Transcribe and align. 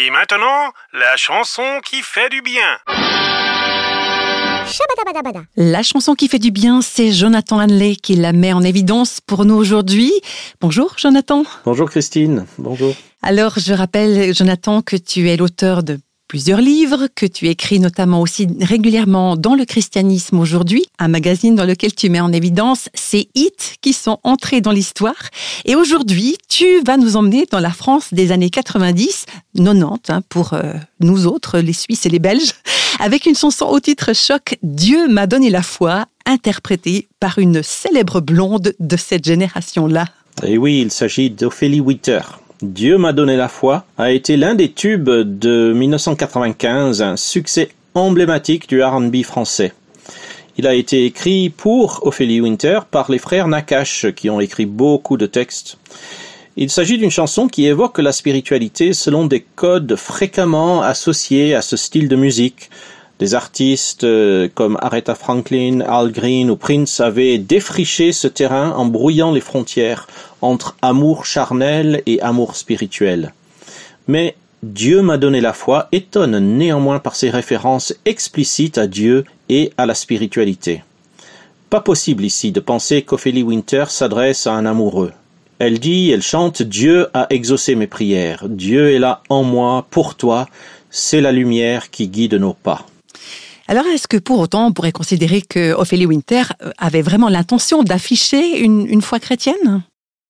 Et 0.00 0.10
maintenant, 0.10 0.72
la 0.92 1.16
chanson 1.16 1.80
qui 1.84 2.02
fait 2.02 2.28
du 2.28 2.40
bien. 2.40 2.78
La 5.56 5.82
chanson 5.82 6.14
qui 6.14 6.28
fait 6.28 6.38
du 6.38 6.52
bien, 6.52 6.82
c'est 6.82 7.10
Jonathan 7.10 7.58
Hanley 7.58 7.96
qui 7.96 8.14
la 8.14 8.32
met 8.32 8.52
en 8.52 8.62
évidence 8.62 9.20
pour 9.20 9.44
nous 9.44 9.56
aujourd'hui. 9.56 10.12
Bonjour 10.60 10.94
Jonathan. 10.98 11.42
Bonjour 11.64 11.90
Christine. 11.90 12.46
Bonjour. 12.58 12.94
Alors 13.22 13.58
je 13.58 13.72
rappelle 13.72 14.32
Jonathan 14.32 14.82
que 14.82 14.94
tu 14.94 15.28
es 15.30 15.36
l'auteur 15.36 15.82
de 15.82 15.98
plusieurs 16.28 16.60
livres 16.60 17.08
que 17.14 17.24
tu 17.24 17.48
écris 17.48 17.80
notamment 17.80 18.20
aussi 18.20 18.46
régulièrement 18.60 19.36
dans 19.36 19.54
le 19.54 19.64
christianisme 19.64 20.38
aujourd'hui, 20.38 20.84
un 20.98 21.08
magazine 21.08 21.54
dans 21.54 21.64
lequel 21.64 21.94
tu 21.94 22.10
mets 22.10 22.20
en 22.20 22.32
évidence 22.32 22.90
ces 22.92 23.30
hits 23.34 23.76
qui 23.80 23.94
sont 23.94 24.18
entrés 24.22 24.60
dans 24.60 24.70
l'histoire. 24.70 25.16
Et 25.64 25.74
aujourd'hui, 25.74 26.36
tu 26.48 26.66
vas 26.84 26.98
nous 26.98 27.16
emmener 27.16 27.46
dans 27.50 27.60
la 27.60 27.70
France 27.70 28.12
des 28.12 28.30
années 28.30 28.50
90, 28.50 29.24
90 29.56 29.98
hein, 30.10 30.20
pour 30.28 30.52
euh, 30.52 30.74
nous 31.00 31.26
autres, 31.26 31.58
les 31.58 31.72
Suisses 31.72 32.04
et 32.04 32.10
les 32.10 32.18
Belges, 32.18 32.52
avec 33.00 33.24
une 33.24 33.34
chanson 33.34 33.64
au 33.66 33.80
titre 33.80 34.14
choc 34.14 34.58
Dieu 34.62 35.08
m'a 35.08 35.26
donné 35.26 35.48
la 35.48 35.62
foi, 35.62 36.04
interprétée 36.26 37.08
par 37.20 37.38
une 37.38 37.62
célèbre 37.62 38.20
blonde 38.20 38.74
de 38.78 38.96
cette 38.98 39.24
génération-là. 39.24 40.04
Et 40.42 40.58
oui, 40.58 40.82
il 40.82 40.90
s'agit 40.90 41.30
d'Ophélie 41.30 41.80
Witter. 41.80 42.20
Dieu 42.60 42.98
m'a 42.98 43.12
donné 43.12 43.36
la 43.36 43.46
foi 43.46 43.84
a 43.98 44.10
été 44.10 44.36
l'un 44.36 44.56
des 44.56 44.72
tubes 44.72 45.08
de 45.08 45.72
1995, 45.72 47.02
un 47.02 47.16
succès 47.16 47.68
emblématique 47.94 48.68
du 48.68 48.82
R&B 48.82 49.22
français. 49.22 49.72
Il 50.56 50.66
a 50.66 50.74
été 50.74 51.04
écrit 51.04 51.50
pour 51.50 52.00
Ophélie 52.04 52.40
Winter 52.40 52.80
par 52.90 53.12
les 53.12 53.18
frères 53.18 53.46
Nakash 53.46 54.06
qui 54.16 54.28
ont 54.28 54.40
écrit 54.40 54.66
beaucoup 54.66 55.16
de 55.16 55.26
textes. 55.26 55.78
Il 56.56 56.68
s'agit 56.68 56.98
d'une 56.98 57.12
chanson 57.12 57.46
qui 57.46 57.66
évoque 57.66 57.98
la 57.98 58.10
spiritualité 58.10 58.92
selon 58.92 59.26
des 59.26 59.46
codes 59.54 59.94
fréquemment 59.94 60.82
associés 60.82 61.54
à 61.54 61.62
ce 61.62 61.76
style 61.76 62.08
de 62.08 62.16
musique, 62.16 62.70
des 63.18 63.34
artistes 63.34 64.04
euh, 64.04 64.48
comme 64.54 64.78
Aretha 64.80 65.14
Franklin, 65.14 65.80
Al 65.80 66.12
Green 66.12 66.50
ou 66.50 66.56
Prince 66.56 67.00
avaient 67.00 67.38
défriché 67.38 68.12
ce 68.12 68.28
terrain 68.28 68.70
en 68.72 68.86
brouillant 68.86 69.32
les 69.32 69.40
frontières 69.40 70.06
entre 70.40 70.76
amour 70.82 71.26
charnel 71.26 72.02
et 72.06 72.20
amour 72.20 72.54
spirituel. 72.56 73.32
Mais 74.06 74.36
Dieu 74.62 75.02
m'a 75.02 75.18
donné 75.18 75.40
la 75.40 75.52
foi 75.52 75.88
étonne 75.92 76.38
néanmoins 76.56 76.98
par 76.98 77.16
ses 77.16 77.30
références 77.30 77.94
explicites 78.04 78.78
à 78.78 78.86
Dieu 78.86 79.24
et 79.48 79.72
à 79.76 79.86
la 79.86 79.94
spiritualité. 79.94 80.82
Pas 81.70 81.80
possible 81.80 82.24
ici 82.24 82.50
de 82.50 82.60
penser 82.60 83.02
qu'Ophélie 83.02 83.42
Winter 83.42 83.84
s'adresse 83.88 84.46
à 84.46 84.54
un 84.54 84.64
amoureux. 84.64 85.12
Elle 85.58 85.80
dit, 85.80 86.10
elle 86.10 86.22
chante 86.22 86.62
Dieu 86.62 87.08
a 87.14 87.26
exaucé 87.30 87.74
mes 87.74 87.88
prières, 87.88 88.44
Dieu 88.48 88.92
est 88.92 89.00
là 89.00 89.22
en 89.28 89.42
moi, 89.42 89.86
pour 89.90 90.14
toi, 90.14 90.46
c'est 90.88 91.20
la 91.20 91.32
lumière 91.32 91.90
qui 91.90 92.08
guide 92.08 92.34
nos 92.34 92.54
pas. 92.54 92.86
Alors, 93.70 93.84
est-ce 93.86 94.08
que 94.08 94.16
pour 94.16 94.40
autant, 94.40 94.68
on 94.68 94.72
pourrait 94.72 94.92
considérer 94.92 95.42
que 95.42 95.74
Ophélie 95.74 96.06
Winter 96.06 96.42
euh, 96.62 96.70
avait 96.78 97.02
vraiment 97.02 97.28
l'intention 97.28 97.82
d'afficher 97.82 98.60
une, 98.60 99.02
foi 99.02 99.20
chrétienne? 99.20 99.82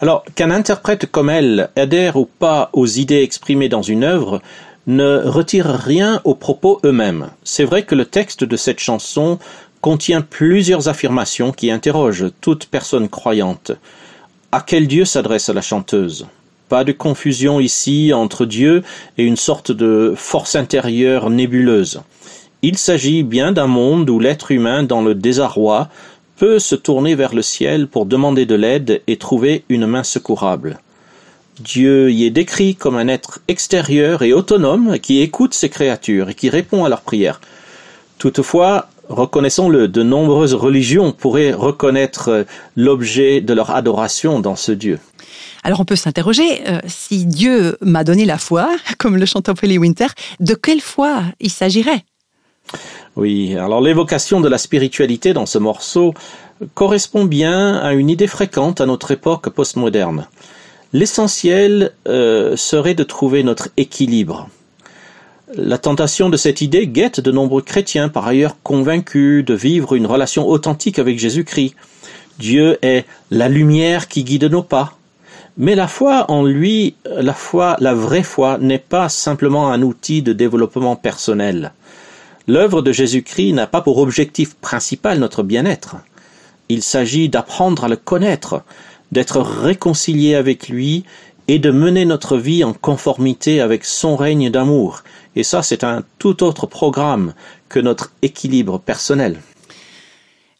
Alors, 0.00 0.24
qu'un 0.34 0.50
interprète 0.50 1.06
comme 1.06 1.30
elle 1.30 1.70
adhère 1.76 2.16
ou 2.16 2.24
pas 2.24 2.70
aux 2.72 2.88
idées 2.88 3.22
exprimées 3.22 3.68
dans 3.68 3.82
une 3.82 4.02
œuvre 4.02 4.42
ne 4.88 5.22
retire 5.24 5.66
rien 5.66 6.20
aux 6.24 6.34
propos 6.34 6.80
eux-mêmes. 6.84 7.28
C'est 7.44 7.62
vrai 7.62 7.84
que 7.84 7.94
le 7.94 8.04
texte 8.04 8.42
de 8.42 8.56
cette 8.56 8.80
chanson 8.80 9.38
contient 9.80 10.22
plusieurs 10.22 10.88
affirmations 10.88 11.52
qui 11.52 11.70
interrogent 11.70 12.32
toute 12.40 12.66
personne 12.66 13.08
croyante. 13.08 13.70
À 14.50 14.60
quel 14.60 14.88
Dieu 14.88 15.04
s'adresse 15.04 15.50
la 15.50 15.62
chanteuse? 15.62 16.26
Pas 16.68 16.82
de 16.82 16.90
confusion 16.90 17.60
ici 17.60 18.12
entre 18.12 18.44
Dieu 18.44 18.82
et 19.18 19.24
une 19.24 19.36
sorte 19.36 19.70
de 19.70 20.14
force 20.16 20.56
intérieure 20.56 21.30
nébuleuse. 21.30 22.00
Il 22.62 22.76
s'agit 22.76 23.22
bien 23.22 23.52
d'un 23.52 23.66
monde 23.66 24.10
où 24.10 24.18
l'être 24.18 24.50
humain, 24.50 24.82
dans 24.82 25.00
le 25.00 25.14
désarroi, 25.14 25.88
peut 26.36 26.58
se 26.58 26.74
tourner 26.74 27.14
vers 27.14 27.34
le 27.34 27.42
ciel 27.42 27.86
pour 27.86 28.06
demander 28.06 28.46
de 28.46 28.54
l'aide 28.54 29.02
et 29.06 29.16
trouver 29.16 29.64
une 29.68 29.86
main 29.86 30.02
secourable. 30.02 30.78
Dieu 31.60 32.10
y 32.10 32.24
est 32.24 32.30
décrit 32.30 32.74
comme 32.74 32.96
un 32.96 33.08
être 33.08 33.40
extérieur 33.48 34.22
et 34.22 34.32
autonome 34.32 34.98
qui 34.98 35.20
écoute 35.20 35.54
ses 35.54 35.68
créatures 35.68 36.30
et 36.30 36.34
qui 36.34 36.48
répond 36.48 36.84
à 36.84 36.88
leurs 36.88 37.02
prières. 37.02 37.40
Toutefois, 38.18 38.88
reconnaissons-le, 39.08 39.88
de 39.88 40.02
nombreuses 40.02 40.54
religions 40.54 41.12
pourraient 41.12 41.52
reconnaître 41.52 42.46
l'objet 42.76 43.40
de 43.40 43.54
leur 43.54 43.70
adoration 43.70 44.40
dans 44.40 44.56
ce 44.56 44.72
Dieu. 44.72 44.98
Alors 45.62 45.80
on 45.80 45.84
peut 45.84 45.96
s'interroger, 45.96 46.66
euh, 46.68 46.78
si 46.86 47.26
Dieu 47.26 47.76
m'a 47.82 48.04
donné 48.04 48.24
la 48.24 48.38
foi, 48.38 48.70
comme 48.98 49.16
le 49.16 49.26
chante 49.26 49.48
Ophélie 49.48 49.78
Winter, 49.78 50.06
de 50.40 50.54
quelle 50.54 50.80
foi 50.80 51.22
il 51.40 51.50
s'agirait? 51.50 52.04
Oui, 53.16 53.56
alors 53.56 53.80
l'évocation 53.80 54.40
de 54.40 54.48
la 54.48 54.58
spiritualité 54.58 55.32
dans 55.32 55.46
ce 55.46 55.58
morceau 55.58 56.14
correspond 56.74 57.24
bien 57.24 57.76
à 57.76 57.92
une 57.92 58.08
idée 58.08 58.26
fréquente 58.26 58.80
à 58.80 58.86
notre 58.86 59.10
époque 59.10 59.48
postmoderne. 59.50 60.26
L'essentiel 60.92 61.92
euh, 62.08 62.56
serait 62.56 62.94
de 62.94 63.04
trouver 63.04 63.42
notre 63.42 63.68
équilibre. 63.76 64.48
La 65.54 65.78
tentation 65.78 66.30
de 66.30 66.36
cette 66.36 66.60
idée 66.60 66.86
guette 66.86 67.18
de 67.18 67.32
nombreux 67.32 67.62
chrétiens 67.62 68.08
par 68.08 68.26
ailleurs 68.26 68.56
convaincus 68.62 69.44
de 69.44 69.54
vivre 69.54 69.94
une 69.94 70.06
relation 70.06 70.48
authentique 70.48 70.98
avec 71.00 71.18
Jésus-Christ. 71.18 71.74
Dieu 72.38 72.78
est 72.82 73.04
la 73.30 73.48
lumière 73.48 74.06
qui 74.06 74.22
guide 74.22 74.44
nos 74.44 74.62
pas. 74.62 74.96
Mais 75.58 75.74
la 75.74 75.88
foi 75.88 76.30
en 76.30 76.44
lui, 76.44 76.94
la 77.04 77.34
foi, 77.34 77.76
la 77.80 77.94
vraie 77.94 78.22
foi 78.22 78.58
n'est 78.58 78.78
pas 78.78 79.08
simplement 79.08 79.70
un 79.70 79.82
outil 79.82 80.22
de 80.22 80.32
développement 80.32 80.94
personnel. 80.94 81.72
L'œuvre 82.48 82.82
de 82.82 82.92
Jésus-Christ 82.92 83.52
n'a 83.52 83.66
pas 83.66 83.80
pour 83.80 83.98
objectif 83.98 84.54
principal 84.54 85.18
notre 85.18 85.42
bien-être. 85.42 85.96
Il 86.68 86.82
s'agit 86.82 87.28
d'apprendre 87.28 87.84
à 87.84 87.88
le 87.88 87.96
connaître, 87.96 88.62
d'être 89.12 89.40
réconcilié 89.40 90.34
avec 90.34 90.68
lui 90.68 91.04
et 91.48 91.58
de 91.58 91.70
mener 91.70 92.04
notre 92.04 92.36
vie 92.36 92.62
en 92.62 92.72
conformité 92.72 93.60
avec 93.60 93.84
son 93.84 94.16
règne 94.16 94.50
d'amour. 94.50 95.02
Et 95.36 95.42
ça, 95.42 95.62
c'est 95.62 95.84
un 95.84 96.04
tout 96.18 96.42
autre 96.42 96.66
programme 96.66 97.34
que 97.68 97.80
notre 97.80 98.12
équilibre 98.22 98.78
personnel. 98.78 99.40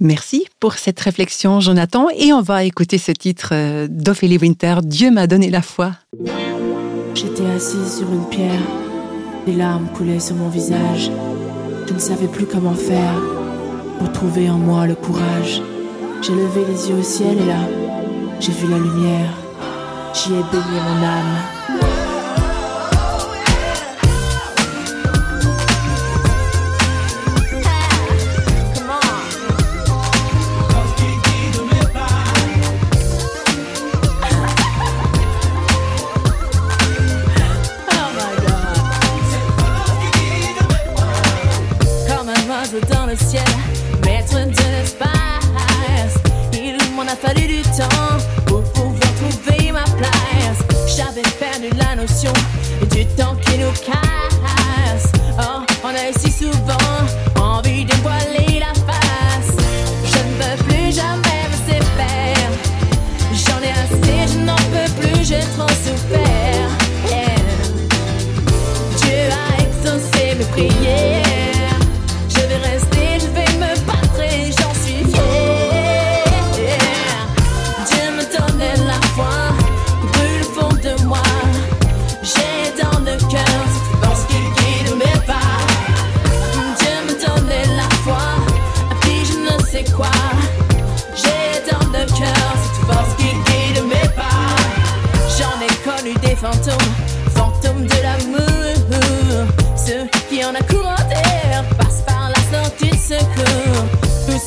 Merci 0.00 0.48
pour 0.58 0.74
cette 0.74 0.98
réflexion, 0.98 1.60
Jonathan. 1.60 2.08
Et 2.16 2.32
on 2.32 2.42
va 2.42 2.64
écouter 2.64 2.98
ce 2.98 3.12
titre 3.12 3.50
euh, 3.52 3.86
d'Ophélie 3.88 4.38
Winter, 4.38 4.76
Dieu 4.82 5.12
m'a 5.12 5.28
donné 5.28 5.48
la 5.48 5.62
foi. 5.62 5.92
J'étais 7.14 7.46
assise 7.46 7.98
sur 7.98 8.12
une 8.12 8.28
pierre, 8.28 8.60
des 9.46 9.52
larmes 9.52 9.86
coulaient 9.94 10.18
sur 10.18 10.34
mon 10.34 10.48
visage. 10.48 11.12
Je 11.86 11.94
ne 11.94 11.98
savais 11.98 12.26
plus 12.26 12.46
comment 12.46 12.74
faire 12.74 13.14
pour 13.98 14.12
trouver 14.12 14.48
en 14.48 14.58
moi 14.58 14.86
le 14.86 14.94
courage. 14.94 15.60
J'ai 16.22 16.32
levé 16.32 16.64
les 16.68 16.88
yeux 16.88 16.96
au 16.96 17.02
ciel 17.02 17.38
et 17.38 17.46
là, 17.46 17.68
j'ai 18.40 18.52
vu 18.52 18.68
la 18.68 18.78
lumière. 18.78 19.30
J'y 20.14 20.32
ai 20.32 20.42
baigné 20.50 20.80
mon 20.80 21.06
âme. 21.06 21.81
Fantômes, 47.16 48.20
fantômes 48.48 48.98
de 51.60 51.78
l'amour. 51.78 54.21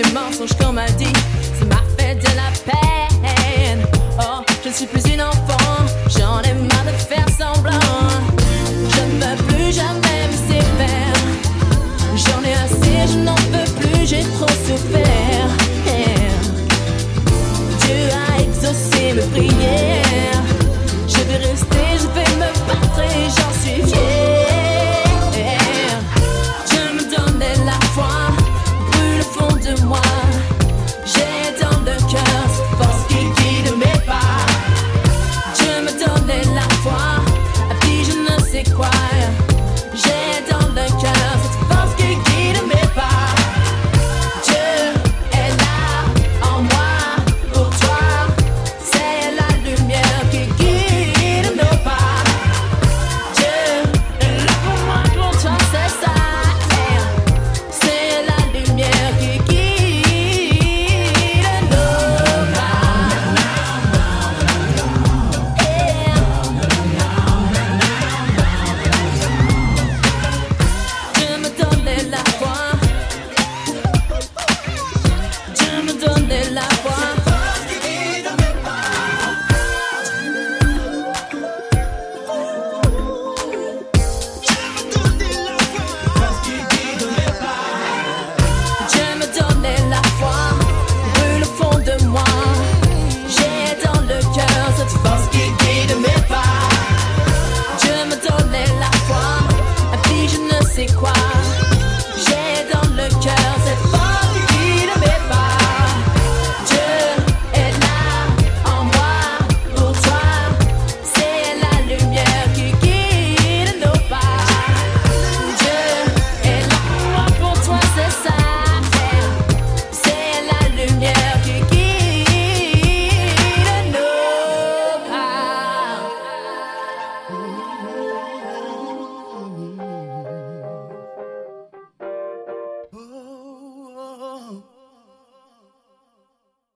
Ces 0.00 0.12
mensonges 0.12 0.56
qu'on 0.56 0.72
m'a 0.72 0.86
dit, 0.90 1.12
ça 1.58 1.64
m'a 1.64 1.82
fait 1.98 2.14
de 2.14 2.26
la 2.36 2.52
peine. 2.64 2.97